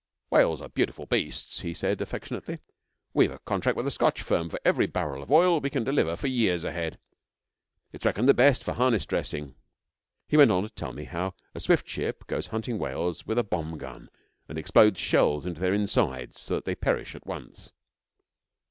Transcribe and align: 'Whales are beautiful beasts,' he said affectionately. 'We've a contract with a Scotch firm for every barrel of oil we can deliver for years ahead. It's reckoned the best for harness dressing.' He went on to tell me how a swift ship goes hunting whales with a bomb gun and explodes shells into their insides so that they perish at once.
'Whales 0.31 0.63
are 0.63 0.67
beautiful 0.69 1.05
beasts,' 1.05 1.59
he 1.59 1.75
said 1.75 2.01
affectionately. 2.01 2.57
'We've 3.13 3.33
a 3.33 3.37
contract 3.37 3.77
with 3.77 3.85
a 3.85 3.91
Scotch 3.91 4.23
firm 4.23 4.49
for 4.49 4.59
every 4.65 4.87
barrel 4.87 5.21
of 5.21 5.29
oil 5.31 5.59
we 5.59 5.69
can 5.69 5.83
deliver 5.83 6.15
for 6.17 6.25
years 6.25 6.63
ahead. 6.63 6.97
It's 7.93 8.03
reckoned 8.03 8.27
the 8.27 8.33
best 8.33 8.63
for 8.63 8.73
harness 8.73 9.05
dressing.' 9.05 9.53
He 10.27 10.37
went 10.37 10.49
on 10.49 10.63
to 10.63 10.69
tell 10.71 10.93
me 10.93 11.03
how 11.03 11.35
a 11.53 11.59
swift 11.59 11.87
ship 11.87 12.25
goes 12.25 12.47
hunting 12.47 12.79
whales 12.79 13.27
with 13.27 13.37
a 13.37 13.43
bomb 13.43 13.77
gun 13.77 14.09
and 14.49 14.57
explodes 14.57 14.99
shells 14.99 15.45
into 15.45 15.61
their 15.61 15.71
insides 15.71 16.39
so 16.39 16.55
that 16.55 16.65
they 16.65 16.73
perish 16.73 17.13
at 17.13 17.27
once. 17.27 17.71